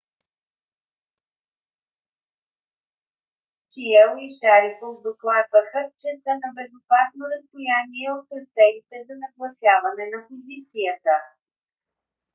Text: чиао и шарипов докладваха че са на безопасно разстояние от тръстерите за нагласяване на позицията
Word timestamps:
чиао 3.71 4.13
и 4.25 4.27
шарипов 4.37 4.95
докладваха 5.05 5.81
че 6.01 6.09
са 6.23 6.33
на 6.43 6.49
безопасно 6.57 7.23
разстояние 7.33 8.07
от 8.17 8.25
тръстерите 8.29 8.95
за 9.07 9.13
нагласяване 9.23 10.05
на 10.13 10.19
позицията 10.29 11.15